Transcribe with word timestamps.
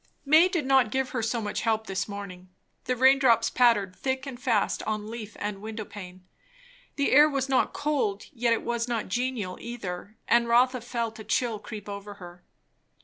May 0.25 0.47
did 0.47 0.65
not 0.65 0.89
give 0.89 1.11
her 1.11 1.21
so 1.21 1.39
much 1.39 1.61
help 1.61 1.85
this 1.85 2.07
morning; 2.07 2.49
the 2.85 2.95
rain 2.95 3.19
drops 3.19 3.51
pattered 3.51 3.95
thick 3.95 4.25
and 4.25 4.41
fast 4.41 4.81
on 4.87 5.11
leaf 5.11 5.37
and 5.39 5.61
window 5.61 5.85
pane; 5.85 6.25
the 6.95 7.11
air 7.11 7.29
was 7.29 7.47
not 7.47 7.71
cold, 7.71 8.23
yet 8.33 8.51
it 8.51 8.63
was 8.63 8.87
not 8.87 9.09
genial 9.09 9.59
either, 9.61 10.17
and 10.27 10.47
Rotha 10.47 10.81
felt 10.81 11.19
a 11.19 11.23
chill 11.23 11.59
creep 11.59 11.87
over 11.87 12.15
her. 12.15 12.43